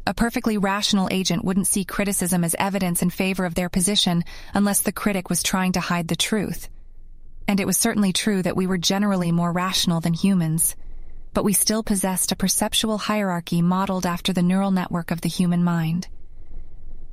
[0.05, 4.81] A perfectly rational agent wouldn't see criticism as evidence in favor of their position unless
[4.81, 6.67] the critic was trying to hide the truth.
[7.47, 10.75] And it was certainly true that we were generally more rational than humans,
[11.33, 15.63] but we still possessed a perceptual hierarchy modeled after the neural network of the human
[15.63, 16.07] mind.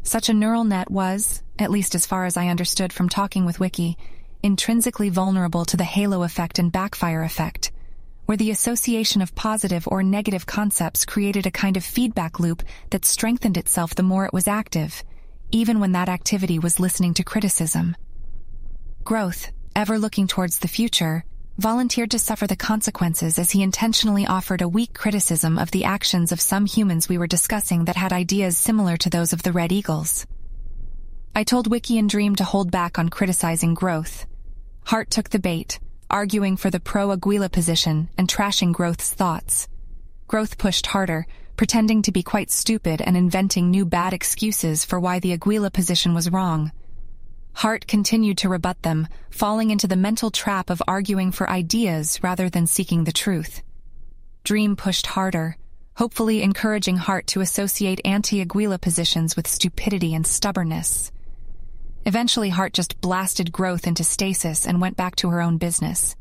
[0.03, 3.61] Such a neural net was, at least as far as I understood from talking with
[3.61, 3.97] Wiki,
[4.43, 7.73] intrinsically vulnerable to the halo effect and backfire effect
[8.31, 13.05] where the association of positive or negative concepts created a kind of feedback loop that
[13.05, 15.03] strengthened itself the more it was active,
[15.51, 17.97] even when that activity was listening to criticism.
[19.03, 21.25] Growth, ever looking towards the future,
[21.61, 26.33] volunteered to suffer the consequences as he intentionally offered a weak criticism of the actions
[26.33, 29.71] of some humans we were discussing that had ideas similar to those of the Red
[29.71, 30.27] Eagles.
[31.35, 34.25] I told Wiki and Dream to hold back on criticizing growth.
[34.87, 39.69] Heart took the bait, arguing for the pro Aguila position and trashing Growth's thoughts.
[40.29, 45.19] Growth pushed harder, pretending to be quite stupid and inventing new bad excuses for why
[45.19, 46.73] the Aguila position was wrong.
[47.53, 52.49] Heart continued to rebut them, falling into the mental trap of arguing for ideas rather
[52.49, 53.63] than seeking the truth.
[54.45, 55.57] Dream pushed harder,
[55.97, 61.13] hopefully encouraging Heart to associate anti-Aguila positions with stupidity and stubbornness.
[62.07, 66.17] Eventually, Heart just blasted growth into stasis and went back to her own business.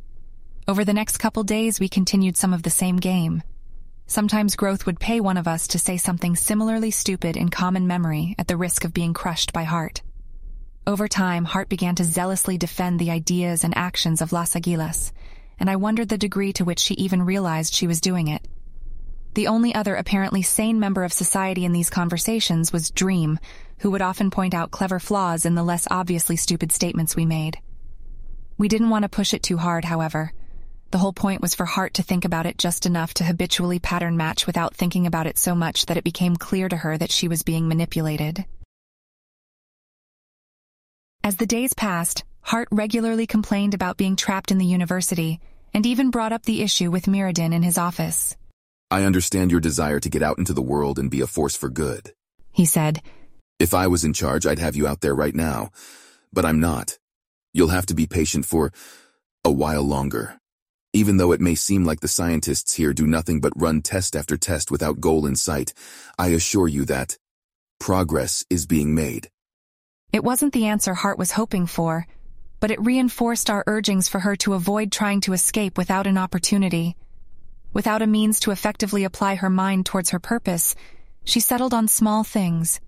[0.68, 3.42] Over the next couple days, we continued some of the same game.
[4.06, 8.36] Sometimes growth would pay one of us to say something similarly stupid in common memory
[8.38, 10.02] at the risk of being crushed by Heart.
[10.90, 15.12] Over time, Heart began to zealously defend the ideas and actions of Las Aguilas,
[15.60, 18.48] and I wondered the degree to which she even realized she was doing it.
[19.36, 23.38] The only other apparently sane member of society in these conversations was Dream,
[23.82, 27.60] who would often point out clever flaws in the less obviously stupid statements we made.
[28.58, 30.34] We didn't want to push it too hard, however.
[30.90, 34.18] The whole point was for Heart to think about it just enough to habitually pattern
[34.18, 37.28] match without thinking about it so much that it became clear to her that she
[37.28, 38.44] was being manipulated.
[41.30, 45.40] As the days passed, Heart regularly complained about being trapped in the university,
[45.76, 48.36] and even brought up the issue with Mirrodin in his office.
[48.90, 51.70] I understand your desire to get out into the world and be a force for
[51.70, 52.14] good.
[52.52, 53.04] He said,
[53.60, 55.70] If I was in charge, I'd have you out there right now.
[56.34, 56.98] But I'm not.
[57.54, 58.74] You'll have to be patient for
[59.46, 60.40] a while longer.
[60.94, 64.36] Even though it may seem like the scientists here do nothing but run test after
[64.36, 65.74] test without goal in sight,
[66.18, 67.20] I assure you that
[67.80, 69.30] progress is being made.
[70.12, 72.08] It wasn't the answer Heart was hoping for,
[72.60, 76.96] but it reinforced our urgings for her to avoid trying to escape without an opportunity.
[77.74, 80.76] Without a means to effectively apply her mind towards her purpose,
[81.24, 82.82] she settled on small things.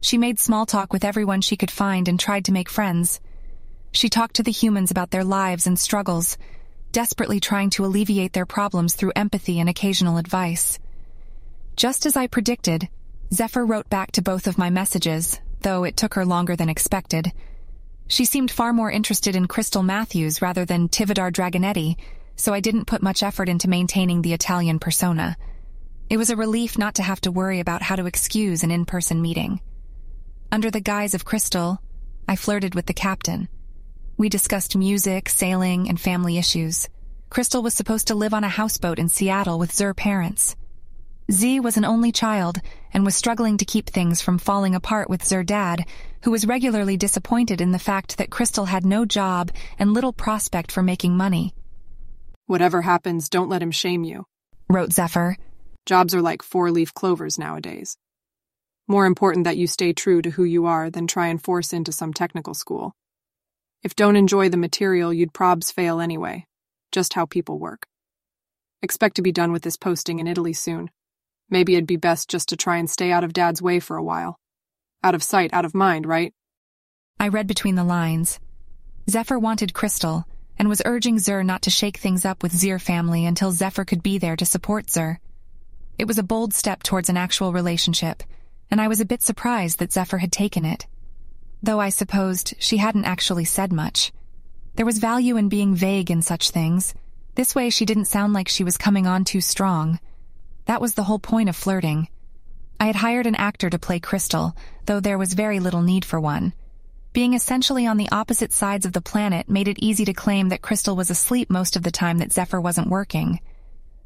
[0.00, 3.20] She made small talk with everyone she could find and tried to make friends.
[3.90, 6.38] She talked to the humans about their lives and struggles,
[6.92, 10.78] desperately trying to alleviate their problems through empathy and occasional advice.
[11.74, 12.88] Just as I predicted,
[13.34, 17.32] Zephyr wrote back to both of my messages, though it took her longer than expected.
[18.06, 21.96] She seemed far more interested in Crystal Matthews rather than Tividar Dragonetti,
[22.36, 25.36] so I didn't put much effort into maintaining the Italian persona.
[26.08, 29.20] It was a relief not to have to worry about how to excuse an in-person
[29.20, 29.60] meeting.
[30.50, 31.82] Under the guise of Crystal,
[32.26, 33.48] I flirted with the captain.
[34.16, 36.88] We discussed music, sailing, and family issues.
[37.28, 40.56] Crystal was supposed to live on a houseboat in Seattle with Zur parents.
[41.30, 42.58] Z was an only child
[42.94, 45.84] and was struggling to keep things from falling apart with Zur dad,
[46.22, 50.72] who was regularly disappointed in the fact that Crystal had no job and little prospect
[50.72, 51.52] for making money.
[52.46, 54.24] Whatever happens, don't let him shame you,
[54.70, 55.36] wrote Zephyr.
[55.84, 57.98] Jobs are like four leaf clovers nowadays.
[58.86, 61.92] More important that you stay true to who you are than try and force into
[61.92, 62.94] some technical school.
[63.82, 66.46] If don't enjoy the material, you'd probs fail anyway.
[66.90, 67.86] Just how people work.
[68.80, 70.88] Expect to be done with this posting in Italy soon.
[71.50, 74.02] Maybe it'd be best just to try and stay out of Dad's way for a
[74.02, 74.38] while.
[75.02, 76.34] Out of sight, out of mind, right?
[77.18, 78.38] I read between the lines.
[79.08, 80.26] Zephyr wanted Crystal,
[80.58, 84.02] and was urging Zur not to shake things up with Zir family until Zephyr could
[84.02, 85.18] be there to support Zur.
[85.98, 88.22] It was a bold step towards an actual relationship,
[88.70, 90.86] and I was a bit surprised that Zephyr had taken it.
[91.62, 94.12] Though I supposed she hadn't actually said much.
[94.76, 96.94] There was value in being vague in such things.
[97.34, 99.98] This way she didn't sound like she was coming on too strong.
[100.68, 102.08] That was the whole point of flirting.
[102.78, 104.54] I had hired an actor to play Crystal,
[104.84, 106.52] though there was very little need for one.
[107.14, 110.60] Being essentially on the opposite sides of the planet made it easy to claim that
[110.60, 113.40] Crystal was asleep most of the time that Zephyr wasn't working.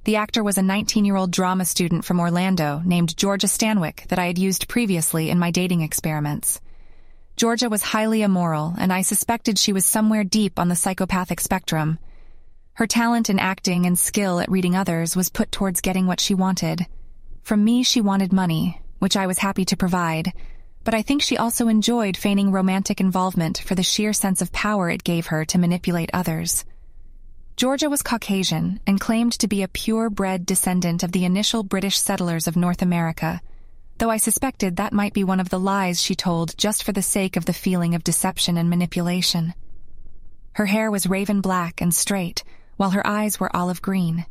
[0.04, 4.38] The actor was a 19-year-old drama student from Orlando named Georgia Stanwyck that I had
[4.38, 6.60] used previously in my dating experiments.
[7.36, 11.98] Georgia was highly immoral, and I suspected she was somewhere deep on the psychopathic spectrum.
[12.82, 16.34] Her talent in acting and skill at reading others was put towards getting what she
[16.34, 16.84] wanted.
[17.44, 20.32] From me, she wanted money, which I was happy to provide,
[20.82, 24.90] but I think she also enjoyed feigning romantic involvement for the sheer sense of power
[24.90, 26.64] it gave her to manipulate others.
[27.56, 32.48] Georgia was Caucasian and claimed to be a pure-bred descendant of the initial British settlers
[32.48, 33.40] of North America,
[33.98, 37.00] though I suspected that might be one of the lies she told just for the
[37.00, 39.54] sake of the feeling of deception and manipulation.
[40.54, 42.42] Her hair was raven black and straight,
[42.82, 44.26] while her eyes were olive green.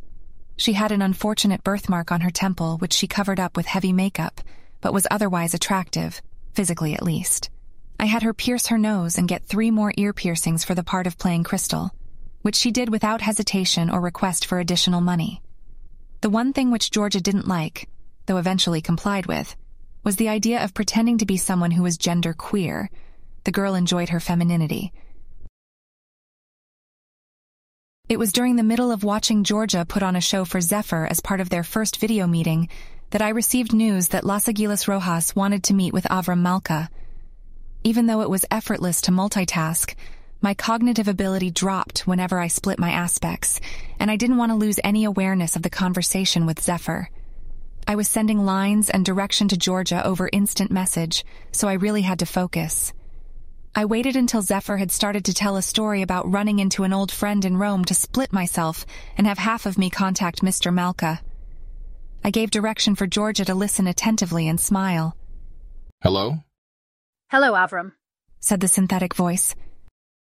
[0.57, 4.41] She had an unfortunate birthmark on her temple, which she covered up with heavy makeup,
[4.81, 6.21] but was otherwise attractive,
[6.53, 7.49] physically at least.
[7.97, 11.07] I had her pierce her nose and get three more ear piercings for the part
[11.07, 11.91] of playing Crystal,
[12.41, 15.41] which she did without hesitation or request for additional money.
[16.19, 17.87] The one thing which Georgia didn't like,
[18.25, 19.55] though eventually complied with,
[20.03, 22.89] was the idea of pretending to be someone who was gender queer.
[23.45, 24.91] The girl enjoyed her femininity,
[28.11, 31.21] it was during the middle of watching Georgia put on a show for Zephyr as
[31.21, 32.67] part of their first video meeting
[33.11, 36.89] that I received news that Las Aguilas Rojas wanted to meet with Avram Malka.
[37.85, 39.95] Even though it was effortless to multitask,
[40.41, 43.61] my cognitive ability dropped whenever I split my aspects,
[43.97, 47.09] and I didn't want to lose any awareness of the conversation with Zephyr.
[47.87, 52.19] I was sending lines and direction to Georgia over instant message, so I really had
[52.19, 52.91] to focus.
[53.73, 57.09] I waited until Zephyr had started to tell a story about running into an old
[57.09, 58.85] friend in Rome to split myself
[59.17, 60.73] and have half of me contact Mr.
[60.73, 61.21] Malka.
[62.21, 65.15] I gave direction for Georgia to listen attentively and smile.
[66.03, 66.39] Hello?
[67.29, 67.93] Hello, Avram,
[68.41, 69.55] said the synthetic voice.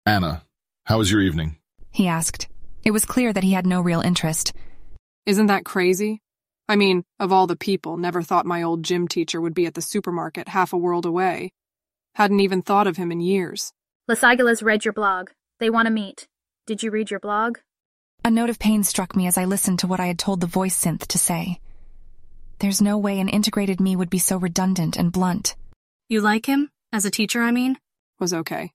[0.06, 0.43] Anna,
[0.86, 1.58] how was your evening?
[1.91, 2.47] He asked.
[2.84, 4.54] It was clear that he had no real interest.
[5.26, 6.22] Isn't that crazy?
[6.68, 9.74] I mean, of all the people, never thought my old gym teacher would be at
[9.74, 11.52] the supermarket half a world away.
[12.16, 13.72] Hadn't even thought of him in years.
[14.07, 15.30] Las Aguilas read your blog.
[15.60, 16.28] They want to meet.
[16.66, 17.60] Did you read your blog?
[18.26, 20.47] A note of pain struck me as I listened to what I had told the
[20.47, 21.60] voice synth to say.
[22.60, 25.55] There's no way an integrated me would be so redundant and blunt.
[26.10, 26.70] You like him?
[26.91, 27.78] As a teacher, I mean?
[28.20, 28.74] Was okay.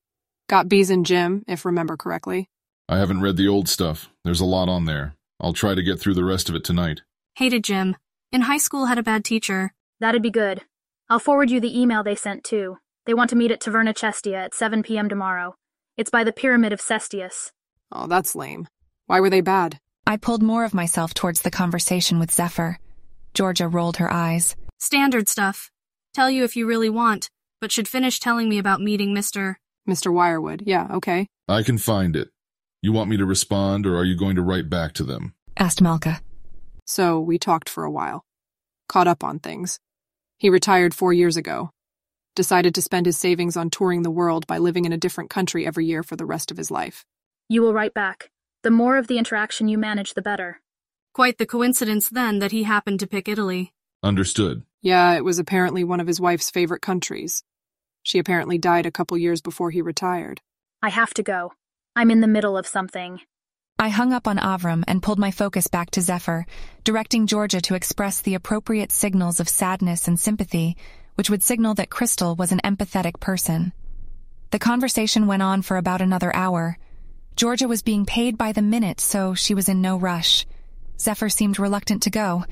[0.48, 2.48] Got B's in gym, if remember correctly.
[2.88, 4.08] I haven't read the old stuff.
[4.24, 5.14] There's a lot on there.
[5.40, 7.02] I'll try to get through the rest of it tonight.
[7.34, 7.96] Hated gym.
[8.32, 9.72] In high school, had a bad teacher.
[10.00, 10.62] That'd be good.
[11.10, 12.78] I'll forward you the email they sent too.
[13.06, 15.08] They want to meet at Taverna Cestia at 7 p.m.
[15.08, 15.54] tomorrow.
[15.96, 17.52] It's by the Pyramid of Cestius.
[17.92, 18.66] Oh, that's lame.
[19.06, 19.78] Why were they bad?
[20.06, 22.78] I pulled more of myself towards the conversation with Zephyr.
[23.34, 24.56] Georgia rolled her eyes.
[24.78, 25.70] Standard stuff.
[26.14, 27.28] Tell you if you really want,
[27.60, 29.56] but should finish telling me about meeting Mr.
[29.88, 30.12] Mr.
[30.12, 30.62] Wirewood.
[30.64, 31.26] Yeah, okay.
[31.46, 32.30] I can find it.
[32.80, 35.34] You want me to respond, or are you going to write back to them?
[35.58, 36.20] asked Malka.
[36.86, 38.24] So we talked for a while.
[38.88, 39.78] Caught up on things.
[40.38, 41.70] He retired four years ago.
[42.36, 45.64] Decided to spend his savings on touring the world by living in a different country
[45.64, 47.04] every year for the rest of his life.
[47.48, 48.30] You will write back.
[48.64, 50.60] The more of the interaction you manage, the better.
[51.12, 53.72] Quite the coincidence then that he happened to pick Italy.
[54.02, 54.62] Understood.
[54.82, 57.44] Yeah, it was apparently one of his wife's favorite countries.
[58.02, 60.40] She apparently died a couple years before he retired.
[60.82, 61.52] I have to go.
[61.94, 63.20] I'm in the middle of something.
[63.78, 66.46] I hung up on Avram and pulled my focus back to Zephyr,
[66.82, 70.76] directing Georgia to express the appropriate signals of sadness and sympathy,
[71.14, 73.72] which would signal that Crystal was an empathetic person.
[74.50, 76.78] The conversation went on for about another hour.
[77.36, 80.46] Georgia was being paid by the minute, so she was in no rush.
[80.98, 82.44] Zephyr seemed reluctant to go,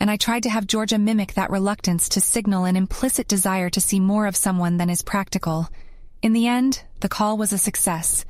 [0.00, 3.80] and I tried to have Georgia mimic that reluctance to signal an implicit desire to
[3.80, 5.68] see more of someone than is practical.
[6.22, 8.24] In the end, the call was a success.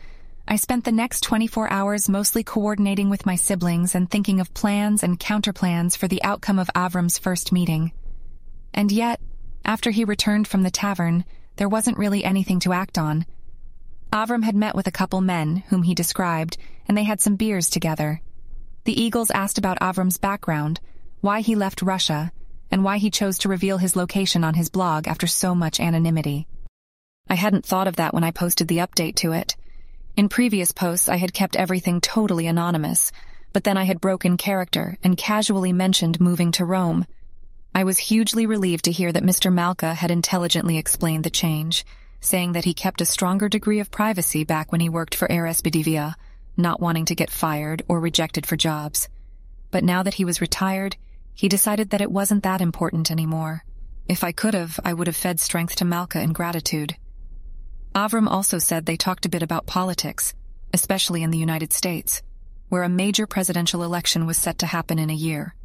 [0.46, 5.02] I spent the next 24 hours mostly coordinating with my siblings and thinking of plans
[5.02, 7.92] and counterplans for the outcome of Avram's first meeting.
[8.74, 9.20] And yet,
[9.64, 11.24] after he returned from the tavern,
[11.56, 13.26] there wasn't really anything to act on.
[14.12, 16.56] Avram had met with a couple men, whom he described,
[16.86, 18.20] and they had some beers together.
[18.84, 20.80] The Eagles asked about Avram's background,
[21.20, 22.30] why he left Russia,
[22.70, 26.46] and why he chose to reveal his location on his blog after so much anonymity.
[27.28, 29.56] I hadn't thought of that when I posted the update to it.
[30.16, 33.10] In previous posts, I had kept everything totally anonymous,
[33.52, 37.06] but then I had broken character and casually mentioned moving to Rome.
[37.76, 39.52] I was hugely relieved to hear that Mr.
[39.52, 41.84] Malka had intelligently explained the change,
[42.20, 45.46] saying that he kept a stronger degree of privacy back when he worked for Air
[45.46, 46.14] Espedivia,
[46.56, 49.08] not wanting to get fired or rejected for jobs.
[49.72, 50.96] But now that he was retired,
[51.34, 53.64] he decided that it wasn't that important anymore.
[54.08, 56.94] If I could have, I would have fed strength to Malka in gratitude.
[57.92, 60.32] Avram also said they talked a bit about politics,
[60.72, 62.22] especially in the United States,
[62.68, 65.56] where a major presidential election was set to happen in a year.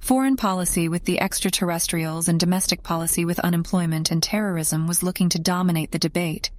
[0.00, 5.38] Foreign policy with the extraterrestrials and domestic policy with unemployment and terrorism was looking to
[5.38, 6.50] dominate the debate.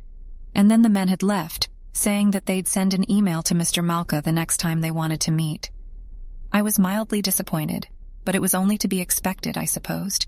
[0.54, 3.84] And then the men had left, saying that they'd send an email to Mr.
[3.84, 5.72] Malka the next time they wanted to meet.
[6.52, 7.88] I was mildly disappointed,
[8.26, 10.28] but it was only to be expected, I supposed.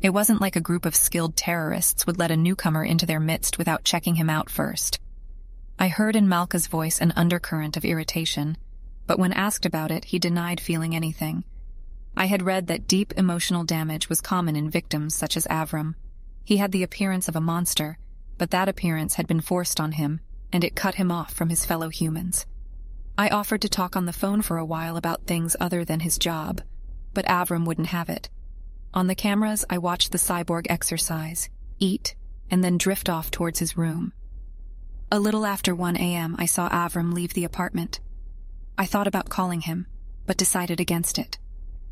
[0.00, 3.58] It wasn't like a group of skilled terrorists would let a newcomer into their midst
[3.58, 5.00] without checking him out first.
[5.78, 8.56] I heard in Malka's voice an undercurrent of irritation,
[9.06, 11.44] but when asked about it, he denied feeling anything.
[12.18, 15.94] I had read that deep emotional damage was common in victims such as Avram.
[16.42, 17.96] He had the appearance of a monster,
[18.38, 20.18] but that appearance had been forced on him,
[20.52, 22.44] and it cut him off from his fellow humans.
[23.16, 26.18] I offered to talk on the phone for a while about things other than his
[26.18, 26.60] job,
[27.14, 28.28] but Avram wouldn't have it.
[28.92, 31.48] On the cameras, I watched the cyborg exercise,
[31.78, 32.16] eat,
[32.50, 34.12] and then drift off towards his room.
[35.12, 38.00] A little after 1 a.m., I saw Avram leave the apartment.
[38.76, 39.86] I thought about calling him,
[40.26, 41.38] but decided against it.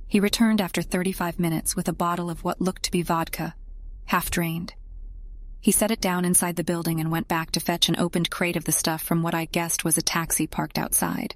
[0.08, 3.54] He returned after 35 minutes with a bottle of what looked to be vodka,
[4.06, 4.74] half drained.
[5.60, 8.56] He set it down inside the building and went back to fetch an opened crate
[8.56, 11.34] of the stuff from what I guessed was a taxi parked outside.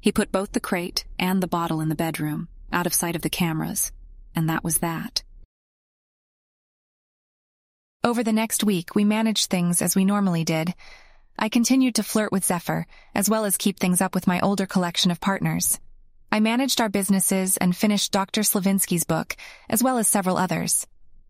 [0.00, 3.22] He put both the crate and the bottle in the bedroom, out of sight of
[3.22, 3.90] the cameras,
[4.36, 5.24] and that was that.
[8.04, 10.74] Over the next week, we managed things as we normally did.
[11.36, 12.86] I continued to flirt with Zephyr,
[13.16, 15.80] as well as keep things up with my older collection of partners.
[16.36, 18.42] I managed our businesses and finished Dr.
[18.42, 19.38] Slavinsky's book,
[19.70, 20.86] as well as several others.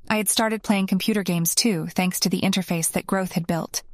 [0.09, 3.85] I had started playing computer games too, thanks to the interface that Growth had built.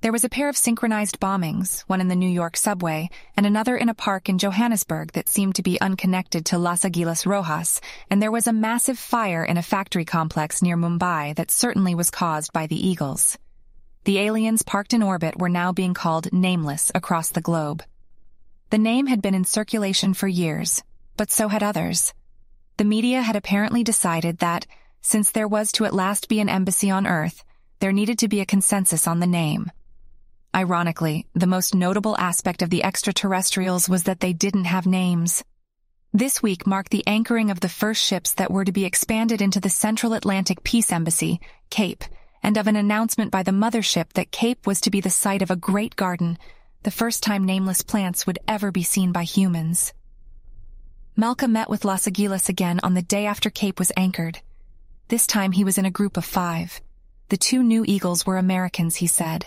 [0.00, 3.76] There was a pair of synchronized bombings, one in the New York subway, and another
[3.76, 8.22] in a park in Johannesburg that seemed to be unconnected to Las Aguilas Rojas, and
[8.22, 12.52] there was a massive fire in a factory complex near Mumbai that certainly was caused
[12.52, 13.36] by the Eagles.
[14.04, 17.82] The aliens parked in orbit were now being called nameless across the globe.
[18.70, 20.82] The name had been in circulation for years,
[21.16, 22.12] but so had others.
[22.76, 24.66] The media had apparently decided that,
[25.00, 27.44] since there was to at last be an embassy on Earth,
[27.80, 29.70] there needed to be a consensus on the name.
[30.54, 35.42] Ironically, the most notable aspect of the extraterrestrials was that they didn't have names.
[36.12, 39.60] This week marked the anchoring of the first ships that were to be expanded into
[39.60, 41.40] the Central Atlantic Peace Embassy,
[41.70, 42.04] CAPE,
[42.42, 45.50] and of an announcement by the mothership that CAPE was to be the site of
[45.50, 46.38] a great garden,
[46.82, 49.92] the first time nameless plants would ever be seen by humans.
[51.16, 54.40] Malka met with Las Aguilas again on the day after CAPE was anchored.
[55.08, 56.80] This time he was in a group of five.
[57.30, 59.46] The two new eagles were Americans, he said.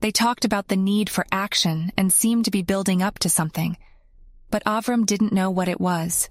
[0.00, 3.76] They talked about the need for action and seemed to be building up to something.
[4.50, 6.30] But Avram didn't know what it was.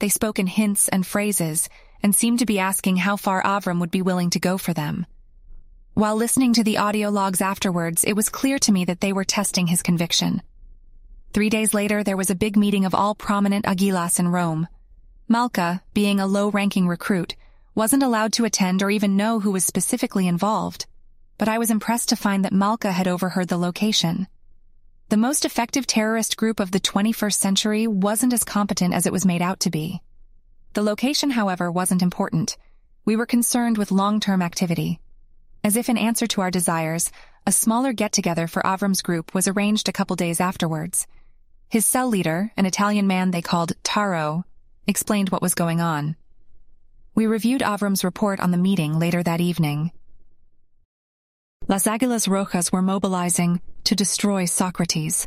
[0.00, 1.68] They spoke in hints and phrases
[2.02, 5.06] and seemed to be asking how far Avram would be willing to go for them.
[5.94, 9.24] While listening to the audio logs afterwards, it was clear to me that they were
[9.24, 10.42] testing his conviction.
[11.32, 14.68] Three days later, there was a big meeting of all prominent Aguilas in Rome.
[15.28, 17.34] Malka, being a low-ranking recruit,
[17.74, 20.86] wasn't allowed to attend or even know who was specifically involved
[21.38, 24.28] but I was impressed to find that Malka had overheard the location.
[25.08, 29.26] The most effective terrorist group of the 21st century wasn't as competent as it was
[29.26, 30.00] made out to be.
[30.74, 32.56] The location, however, wasn't important.
[33.04, 35.00] We were concerned with long-term activity.
[35.64, 37.10] As if in answer to our desires,
[37.46, 41.06] a smaller get-together for Avram's group was arranged a couple days afterwards.
[41.70, 44.44] His cell leader, an Italian man they called Taro,
[44.86, 46.16] explained what was going on.
[47.14, 49.90] We reviewed Avram's report on the meeting later that evening.
[51.66, 55.26] Las Aguilas Rojas were mobilizing to destroy Socrates.